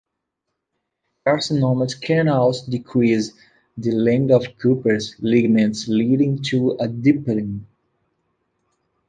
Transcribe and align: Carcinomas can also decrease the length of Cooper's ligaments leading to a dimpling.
Carcinomas 1.27 1.93
can 1.93 2.27
also 2.27 2.71
decrease 2.71 3.33
the 3.77 3.91
length 3.91 4.31
of 4.31 4.57
Cooper's 4.57 5.15
ligaments 5.19 5.87
leading 5.87 6.41
to 6.41 6.71
a 6.79 6.87
dimpling. 6.87 7.67